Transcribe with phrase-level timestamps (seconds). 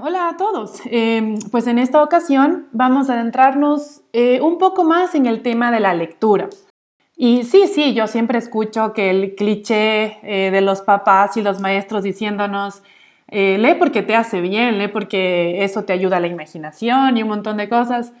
[0.00, 0.80] Hola a todos.
[0.84, 5.72] Em, pues en esta ocasión vamos a adentrarnos eh, un poco más en el tema
[5.72, 6.48] de la lectura.
[7.16, 11.60] Y sí, sí, yo siempre escucho que el cliché eh, de los papás y los
[11.60, 12.84] maestros diciéndonos,
[13.26, 17.22] eh, lee porque te hace bien, lee porque eso te ayuda a la imaginación y
[17.24, 18.12] un montón de cosas.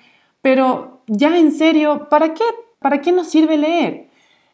[0.42, 2.44] Pero ya en serio, ¿para qué?
[2.80, 4.08] ¿Para qué nos sirve leer?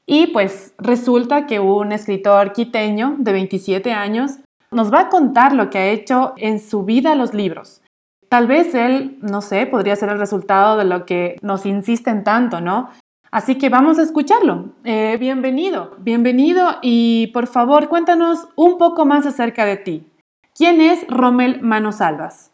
[0.05, 4.41] Y pues resulta que un escritor quiteño de 27 años
[4.75, 7.81] nos va a contar lo que ha hecho en su vida los libros.
[8.29, 12.61] Tal vez él, no sé, podría ser el resultado de lo que nos insisten tanto,
[12.61, 12.91] ¿no?
[13.31, 14.75] Así que vamos a escucharlo.
[14.85, 20.07] Eh, bienvenido, bienvenido y por favor cuéntanos un poco más acerca de ti.
[20.55, 22.53] ¿Quién es Rommel Manosalvas?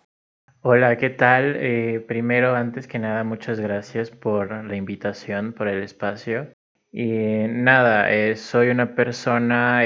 [0.63, 1.57] Hola, ¿qué tal?
[1.57, 6.49] Eh, primero, antes que nada, muchas gracias por la invitación, por el espacio.
[6.93, 9.85] Y nada, eh, soy una persona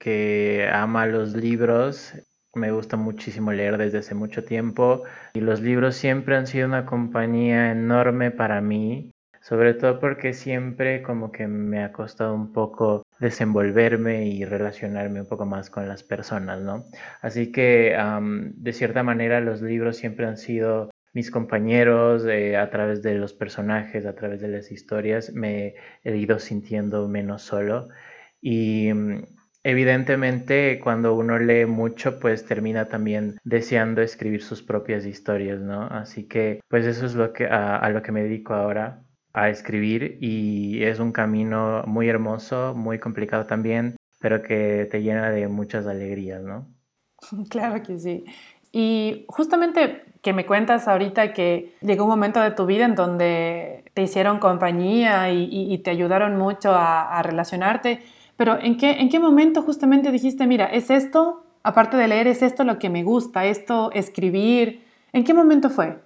[0.00, 2.14] que ama los libros.
[2.54, 5.04] Me gusta muchísimo leer desde hace mucho tiempo
[5.34, 11.02] y los libros siempre han sido una compañía enorme para mí, sobre todo porque siempre
[11.02, 16.02] como que me ha costado un poco desenvolverme y relacionarme un poco más con las
[16.02, 16.86] personas, ¿no?
[17.20, 17.96] Así que
[18.56, 23.32] de cierta manera los libros siempre han sido mis compañeros, eh, a través de los
[23.32, 27.88] personajes, a través de las historias, me he ido sintiendo menos solo
[28.40, 29.24] y mm,
[29.62, 35.82] Evidentemente, cuando uno lee mucho, pues termina también deseando escribir sus propias historias, ¿no?
[35.82, 39.02] Así que, pues eso es lo que, a, lo que me dedico ahora,
[39.34, 45.30] a escribir y es un camino muy hermoso, muy complicado también, pero que te llena
[45.30, 46.66] de muchas alegrías, ¿no?
[47.50, 48.24] Claro que sí.
[48.72, 53.84] Y justamente que me cuentas ahorita que llegó un momento de tu vida en donde
[53.92, 58.02] te hicieron compañía y, te ayudaron mucho a relacionarte.
[58.40, 62.40] Pero ¿en qué, ¿en qué momento justamente dijiste, mira, es esto, aparte de leer, es
[62.40, 64.82] esto lo que me gusta, esto, escribir?
[65.12, 65.98] ¿En qué momento fue?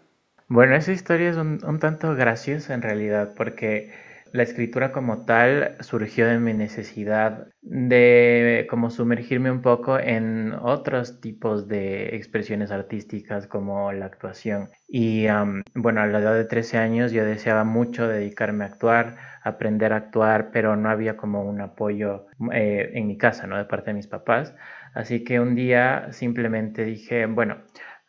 [0.48, 3.92] Bueno, esa historia es un, un tanto graciosa en realidad, porque
[4.34, 11.20] la escritura como tal surgió de mi necesidad de como sumergirme un poco en otros
[11.20, 14.70] tipos de expresiones artísticas como la actuación.
[14.88, 15.26] Y
[15.76, 19.98] bueno, a la edad de 13 años yo deseaba mucho dedicarme a actuar, aprender a
[19.98, 23.56] actuar, pero no había como un apoyo eh, en mi casa, ¿no?
[23.56, 24.52] De parte de mis papás.
[24.94, 27.58] Así que un día simplemente dije, bueno,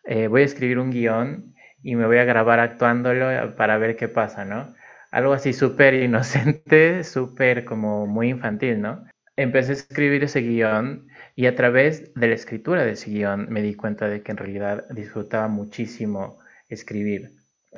[0.04, 1.54] eh, voy a escribir un guion
[1.84, 4.74] y me voy a grabar actuándolo para ver qué pasa, ¿no?
[5.16, 9.06] Algo así súper inocente, súper como muy infantil, ¿no?
[9.38, 13.62] Empecé a escribir ese guion y a través de la escritura de ese guion me
[13.62, 16.38] di cuenta de que en realidad disfrutaba muchísimo
[16.68, 17.32] escribir.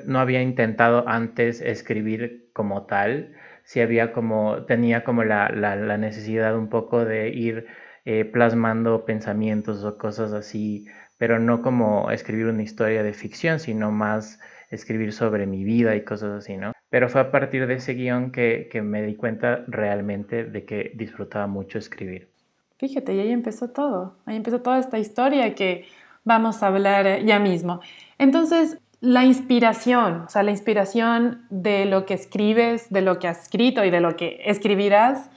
[0.03, 5.49] No había intentado antes escribir como tal, sí había como, tenía como la,
[5.97, 7.67] necesidad un poco de ir
[8.05, 10.87] eh, plasmando pensamientos o cosas así,
[11.19, 14.39] pero no como escribir una historia de ficción, sino más
[14.71, 16.73] escribir sobre mi vida y cosas así, ¿no?
[16.89, 21.47] Pero fue a partir de ese guion que, me di cuenta realmente de que disfrutaba
[21.47, 22.29] mucho escribir.
[22.77, 25.85] Fíjate, y ahí empezó todo, ahí empezó toda esta historia que
[26.23, 27.81] vamos a hablar ya mismo.
[28.19, 33.43] Entonces, la inspiración, o sea, la inspiración de lo que escribes, de lo que has
[33.43, 35.29] escrito y de lo que escribirás,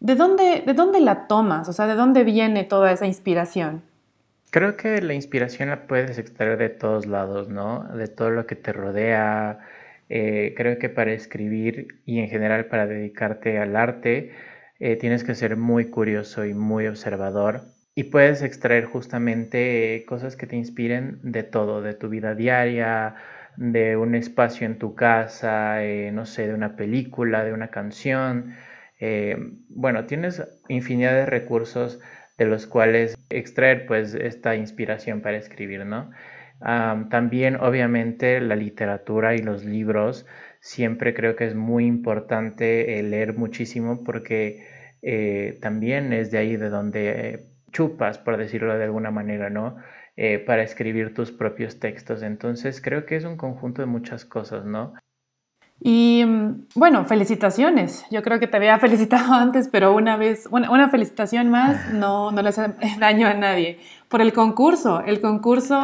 [0.00, 1.68] ¿de dónde, de dónde la tomas?
[1.68, 3.82] O sea, ¿de dónde viene toda esa inspiración?
[4.50, 7.84] Creo que la inspiración la puedes extraer de todos lados, ¿no?
[7.94, 9.58] De todo lo que te rodea.
[10.08, 14.32] Eh, creo que para escribir y en general para dedicarte al arte,
[14.80, 17.62] eh, tienes que ser muy curioso y muy observador.
[17.94, 23.16] Y puedes extraer justamente cosas que te inspiren de todo, de tu vida diaria,
[23.56, 28.54] de un espacio en tu casa, eh, no sé, de una película, de una canción.
[29.68, 32.00] bueno, tienes infinidad de recursos
[32.38, 36.10] de los cuales extraer pues esta inspiración para escribir, ¿no?
[36.60, 40.26] También obviamente la literatura y los libros,
[40.60, 44.66] siempre creo que es muy importante eh, leer muchísimo porque
[45.02, 49.76] eh, también es de ahí de donde eh, chupas, por decirlo de alguna manera, ¿no?
[50.46, 52.24] para escribir tus propios textos.
[52.24, 54.94] Entonces creo que es un conjunto de muchas cosas, ¿no?
[55.80, 58.04] Y mm, bueno, felicitaciones.
[58.10, 62.30] Yo creo que te había felicitado antes, pero una vez, una, una felicitación más no,
[62.30, 63.78] no le hace daño a nadie.
[64.08, 65.82] Por el concurso, el concurso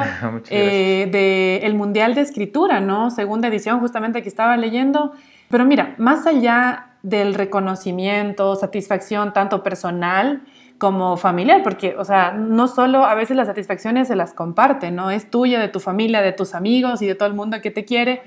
[0.49, 3.11] eh, del Mundial de Escritura, ¿no?
[3.11, 5.13] Segunda edición, justamente que estaba leyendo.
[5.51, 10.43] Pero mira, más allá del reconocimiento, satisfacción tanto personal,
[10.85, 15.11] como familiar, porque, o sea, no solo a veces las satisfacciones se las comparte, ¿no?
[15.11, 17.87] Es tuya, de tu familia, de tus amigos y de todo el mundo que te
[17.87, 18.21] quiere.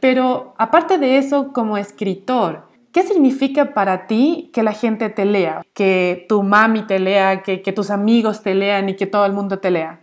[0.00, 5.62] Pero aparte de eso, como escritor, ¿qué significa para ti que la gente te lea?
[5.74, 9.58] Que tu mami te lea, que, tus amigos te lean y que todo el mundo
[9.58, 9.98] te lea.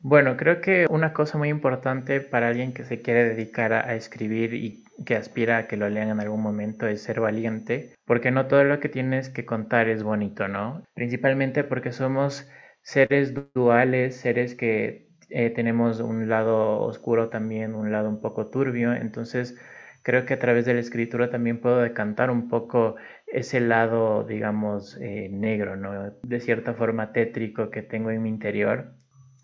[0.00, 4.52] Bueno, creo que una cosa muy importante para alguien que se quiere dedicar a, escribir
[4.52, 8.46] y que aspira a que lo lean en algún momento es ser valiente, porque no
[8.46, 10.82] todo lo que tienes que contar es bonito, ¿no?
[10.94, 12.48] Principalmente porque somos
[12.82, 18.92] seres duales, seres que eh, tenemos un lado oscuro también, un lado un poco turbio,
[18.94, 19.56] entonces
[20.02, 22.96] creo que a través de la escritura también puedo decantar un poco
[23.26, 26.10] ese lado, digamos, eh, negro, ¿no?
[26.22, 28.94] De cierta forma tétrico que tengo en mi interior.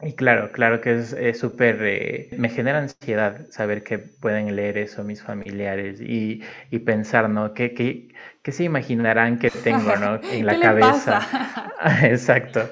[0.03, 5.03] Y claro, claro que es súper, eh, me genera ansiedad saber que pueden leer eso
[5.05, 7.55] mis familiares y, y pensar, ¿no?
[7.55, 8.09] ¿Qué, qué,
[8.43, 10.21] qué se imaginarán que tengo, ¿no?
[10.33, 11.23] En la cabeza.
[12.03, 12.69] Exacto.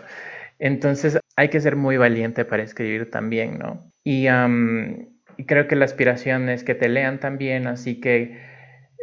[0.58, 3.90] Entonces hay que ser muy valiente para escribir también, ¿no?
[4.04, 4.26] Y,
[5.46, 8.38] creo que la aspiración es que te lean también, así que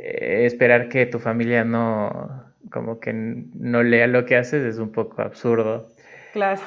[0.02, 4.92] eh, esperar que tu familia no, como que no lea lo que haces es un
[4.92, 5.90] poco absurdo.
[6.34, 6.62] Claro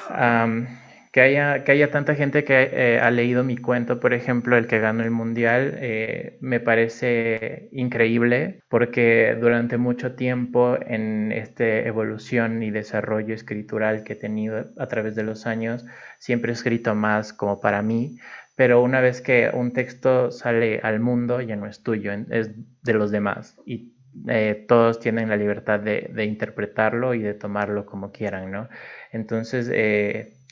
[1.15, 4.67] que haya, que haya tanta gente que eh, ha leído mi cuento, por ejemplo, el
[4.67, 12.61] que ganó el mundial, eh, me parece increíble porque durante mucho tiempo en esta evolución
[12.63, 15.85] y desarrollo escritural que he tenido a través de los años,
[16.19, 18.17] siempre he escrito más como para mí,
[18.57, 22.51] pero una vez que un texto sale al mundo ya no es tuyo, es
[22.83, 23.93] de los demás y
[24.27, 28.67] eh, todos tienen la libertad de, interpretarlo y de tomarlo como quieran, ¿no?
[29.13, 29.69] Entonces,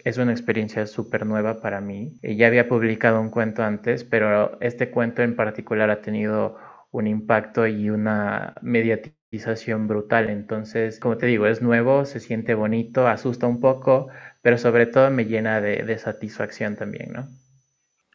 [0.03, 2.13] es una experiencia súper nueva para mí.
[2.21, 6.57] Eh, ya había publicado un cuento antes, pero este cuento en particular ha tenido
[6.91, 10.29] un impacto y una mediatización brutal.
[10.29, 14.09] Entonces, como te digo, es nuevo, se siente bonito, asusta un poco,
[14.41, 17.27] pero sobre todo me llena de, satisfacción también, ¿no?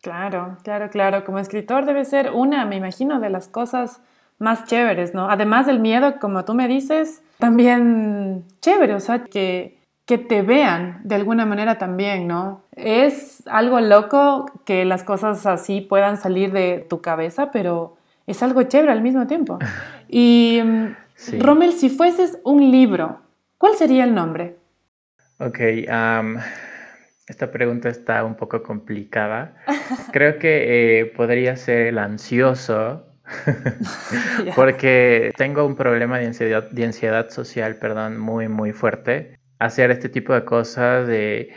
[0.00, 1.24] Claro, claro, claro.
[1.24, 4.00] Como escritor debe ser una, me imagino, de las cosas
[4.38, 5.28] más chéveres, ¿no?
[5.28, 9.77] Además del miedo, como tú me dices, también chévere, o sea, que
[10.08, 12.64] que te vean de alguna manera también, ¿no?
[12.74, 18.62] Es algo loco que las cosas así puedan salir de tu cabeza, pero es algo
[18.62, 19.58] chévere al mismo tiempo.
[20.10, 23.20] Y mm, Rommel, si fueses un libro,
[23.58, 24.56] ¿cuál sería el nombre?
[25.38, 25.58] Ok,
[27.26, 29.56] esta pregunta está un poco complicada.
[30.12, 33.04] Creo que eh, podría ser el ansioso,
[34.56, 40.08] porque tengo un problema de ansiedad, de ansiedad social, perdón, muy, muy fuerte hacer este
[40.08, 41.52] tipo de cosas, de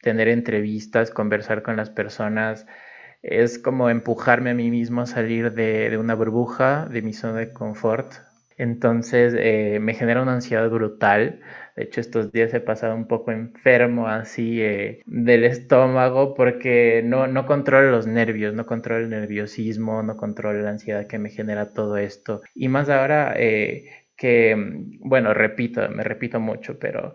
[0.00, 2.66] tener entrevistas, conversar con las personas,
[3.24, 7.52] es como empujarme a mí mismo a salir de, una burbuja, de mi zona de
[7.52, 8.12] confort.
[8.56, 11.40] Entonces eh, me genera una ansiedad brutal.
[11.74, 17.26] De hecho, estos días he pasado un poco enfermo así eh, del estómago porque no,
[17.26, 21.72] no controlo los nervios, no controlo el nerviosismo, no controlo la ansiedad que me genera
[21.72, 22.42] todo esto.
[22.54, 23.86] Y más ahora eh,
[24.16, 24.54] que,
[25.00, 27.14] bueno, repito, me repito mucho, pero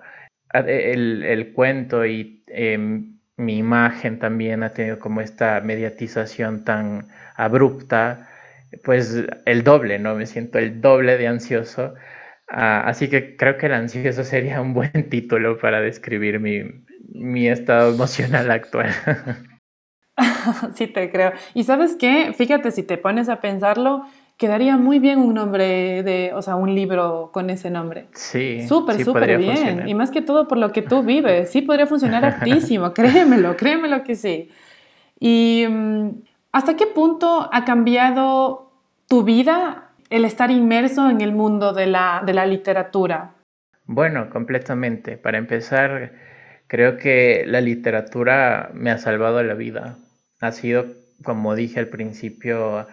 [0.54, 8.30] el, el cuento y em, mi imagen también ha tenido como esta mediatización tan abrupta,
[8.84, 9.16] pues
[9.46, 10.16] el doble, ¿no?
[10.16, 11.96] Me siento el doble de ansioso.
[12.50, 16.64] Ah, así que creo que el ansioso sería un buen título para describir mi,
[17.14, 18.90] mi estado emocional actual.
[20.76, 21.34] sí, te creo.
[21.54, 24.04] Y sabes qué, fíjate, si te pones a pensarlo,
[24.40, 28.08] quedaría muy bien un nombre de, o sea, un libro con ese nombre.
[28.14, 28.66] Sí.
[28.68, 29.88] Súper, súper bien.
[29.88, 31.52] Y más que todo por lo que tú vives.
[31.52, 34.50] Sí podría funcionar altísimo, créemelo, créemelo que sí.
[35.20, 36.22] ¿Y mm,
[36.54, 38.72] hasta qué punto ha cambiado
[39.10, 43.32] tu vida el estar inmerso en el mundo de la, de la literatura?
[43.88, 45.18] Bueno, completamente.
[45.18, 46.14] Para empezar,
[46.68, 49.98] creo que la literatura me ha salvado la vida.
[50.40, 50.86] Ha sido,
[51.26, 52.88] como dije al principio,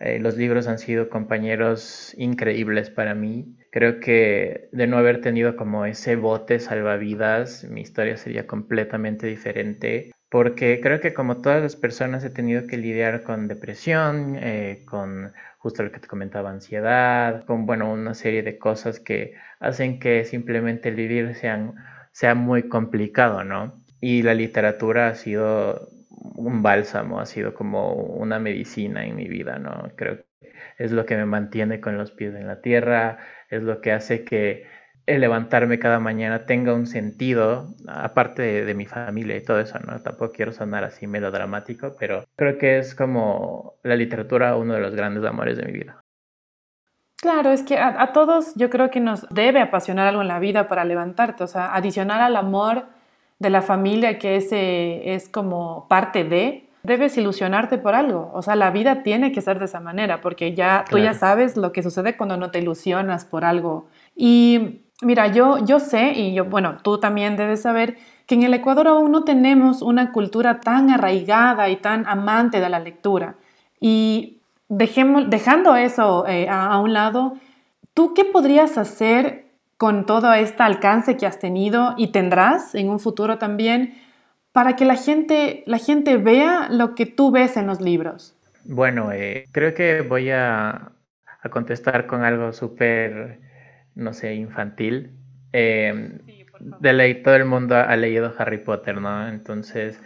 [0.00, 3.56] eh, los libros han sido compañeros increíbles para mí.
[3.70, 10.12] Creo que de no haber tenido como ese bote salvavidas, mi historia sería completamente diferente.
[10.30, 15.32] Porque creo que como todas las personas he tenido que lidiar con depresión, eh, con
[15.58, 20.24] justo lo que te comentaba, ansiedad, con bueno, una serie de cosas que hacen que
[20.24, 21.34] simplemente el vivir
[22.12, 23.82] sea muy complicado, ¿no?
[24.00, 25.88] Y la literatura ha sido
[26.38, 29.90] un bálsamo, ha sido como una medicina en mi vida, ¿no?
[29.96, 33.18] Creo que es lo que me mantiene con los pies en la tierra,
[33.50, 34.66] es lo que hace que
[35.06, 40.00] el levantarme cada mañana tenga un sentido, aparte de, mi familia y todo eso, ¿no?
[40.00, 44.94] Tampoco quiero sonar así melodramático, pero creo que es como la literatura uno de los
[44.94, 46.04] grandes amores de mi vida.
[47.20, 50.68] Claro, es que a, todos yo creo que nos debe apasionar algo en la vida
[50.68, 52.84] para levantarte, o sea, adicionar al amor
[53.38, 58.30] de la familia que ese es como parte de, debes ilusionarte por algo.
[58.34, 61.56] O sea, la vida tiene que ser de esa manera, porque ya tú ya sabes
[61.56, 63.88] lo que sucede cuando no te ilusionas por algo.
[64.16, 68.54] Y mira, yo, yo sé, y yo, bueno, tú también debes saber que en el
[68.54, 73.36] Ecuador aún no tenemos una cultura tan arraigada y tan amante de la lectura.
[73.80, 77.34] Y dejemos, dejando eso eh, a, un lado,
[77.94, 79.46] ¿tú qué podrías hacer
[79.78, 83.94] con todo este alcance que has tenido y tendrás en un futuro también
[84.52, 88.36] para que la gente, la gente vea lo que tú ves en los libros?
[88.64, 90.92] Bueno, eh, creo que voy a,
[91.42, 93.38] a contestar con algo súper,
[93.94, 95.12] no sé, infantil.
[95.52, 96.18] Eh,
[96.80, 99.28] de ley, todo el mundo ha leído Harry Potter, ¿no?
[99.28, 100.00] Entonces,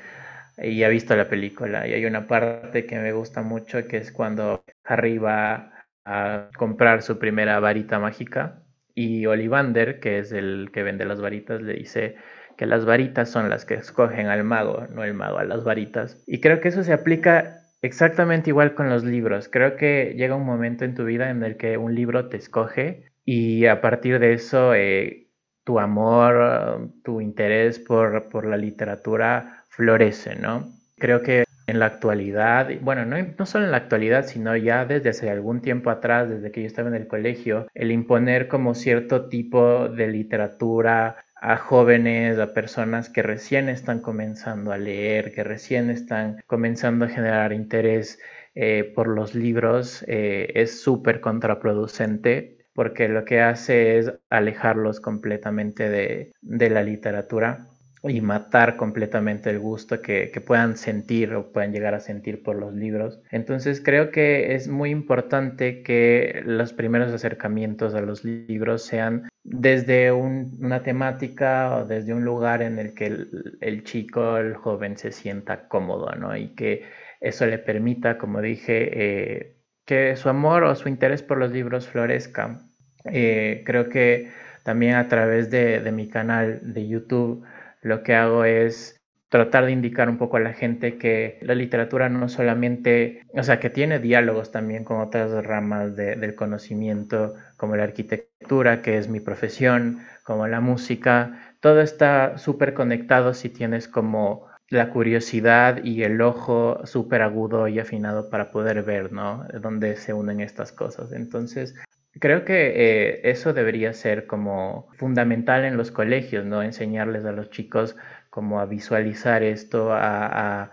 [0.58, 1.88] y ha visto la película.
[1.88, 5.72] Y hay una parte que me gusta mucho, que es cuando Harry va
[6.04, 8.61] a comprar su primera varita mágica
[8.94, 12.16] y Ollivander, que es el que vende las varitas, le dice
[12.56, 16.22] que las varitas son las que escogen al mago, no el mago a las varitas.
[16.26, 19.48] Y creo que eso se aplica exactamente igual con los libros.
[19.48, 23.12] Creo que llega un momento en tu vida en el que un libro te escoge
[23.24, 25.28] y a partir de eso eh,
[25.64, 30.72] tu amor, tu interés por, por, la literatura florece, ¿no?
[30.96, 35.30] Creo que en la actualidad, bueno, no, solo en la actualidad, sino ya desde hace
[35.30, 39.88] algún tiempo atrás, desde que yo estaba en el colegio, el imponer como cierto tipo
[39.88, 46.42] de literatura a jóvenes, a personas que recién están comenzando a leer, que recién están
[46.46, 48.20] comenzando a generar interés
[48.54, 55.88] eh, por los libros, eh, es súper contraproducente porque lo que hace es alejarlos completamente
[55.88, 56.32] de,
[56.70, 57.66] la literatura
[58.04, 62.74] y matar completamente el gusto que, puedan sentir o puedan llegar a sentir por los
[62.74, 63.20] libros.
[63.30, 70.12] Entonces creo que es muy importante que los primeros acercamientos a los libros sean desde
[70.12, 75.12] una temática o desde un lugar en el que el, el chico, el joven se
[75.12, 76.36] sienta cómodo, ¿no?
[76.36, 76.84] Y que
[77.22, 81.88] eso le permita, como dije, eh, que su amor o su interés por los libros
[81.88, 82.60] florezca.
[83.04, 84.30] Eh, creo que
[84.64, 87.44] también a través de, mi canal de YouTube
[87.82, 88.96] lo que hago es
[89.28, 93.60] tratar de indicar un poco a la gente que la literatura no solamente, o sea,
[93.60, 99.20] que tiene diálogos también con otras ramas del conocimiento, como la arquitectura, que es mi
[99.20, 106.20] profesión, como la música, todo está súper conectado si tienes como la curiosidad y el
[106.20, 109.46] ojo súper agudo y afinado para poder ver, ¿no?
[109.60, 111.12] Dónde se unen estas cosas.
[111.12, 111.74] Entonces,
[112.22, 116.62] creo que eh, eso debería ser como fundamental en los colegios, ¿no?
[116.62, 117.96] Enseñarles a los chicos
[118.30, 120.70] como a visualizar esto, a,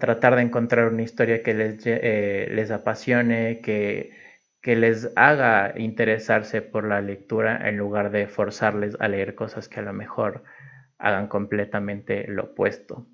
[0.00, 4.10] tratar de encontrar una historia que les, eh, les apasione, que,
[4.62, 9.80] que les haga interesarse por la lectura en lugar de forzarles a leer cosas que
[9.80, 10.44] a lo mejor
[10.98, 13.06] hagan completamente lo opuesto.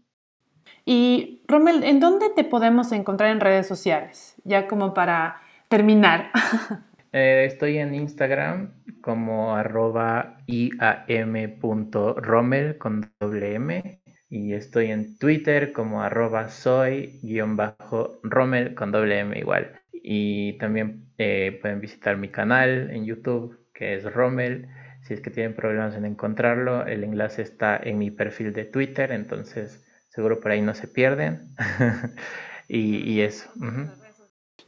[0.84, 4.36] Y Rommel, ¿en dónde te podemos encontrar en redes sociales?
[4.44, 6.30] Ya como para terminar.
[7.12, 16.02] Eh, estoy en Instagram como arroba iam.rommel con doble M y estoy en Twitter como
[16.02, 19.72] arroba soy-rommel con doble M igual.
[19.92, 24.66] Y también eh, pueden visitar mi canal en YouTube que es Rommel.
[25.02, 29.12] Si es que tienen problemas en encontrarlo, el enlace está en mi perfil de Twitter,
[29.12, 31.54] entonces Seguro por ahí no se pierden.
[32.68, 33.50] y, eso.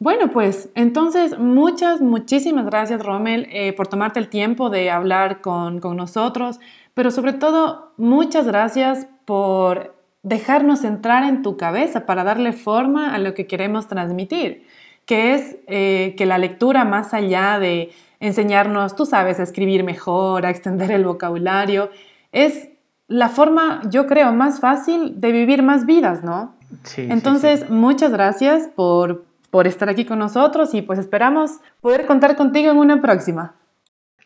[0.01, 5.81] Bueno, pues entonces muchas, muchísimas gracias Rommel eh, por tomarte el tiempo de hablar con,
[5.81, 6.61] con, nosotros,
[6.95, 13.19] pero sobre todo muchas gracias por dejarnos entrar en tu cabeza para darle forma a
[13.19, 14.67] lo que queremos transmitir,
[15.07, 20.47] que es eh, que la lectura más allá de enseñarnos, tú sabes, a escribir mejor,
[20.47, 21.91] a extender el vocabulario,
[22.33, 22.71] es
[23.07, 26.55] la forma, yo creo, más fácil de vivir más vidas, ¿no?
[26.85, 27.07] Sí.
[27.11, 32.73] Entonces, muchas gracias por, por estar aquí con nosotros y pues esperamos poder contar contigo
[32.73, 33.55] en una próxima.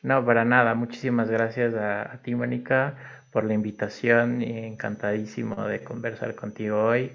[0.01, 0.75] No, para nada.
[0.75, 2.95] Muchísimas gracias a, ti, Mónica,
[3.31, 7.13] por la invitación encantadísimo de conversar contigo hoy.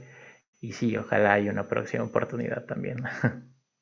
[0.61, 2.97] Y sí, ojalá haya una próxima oportunidad también.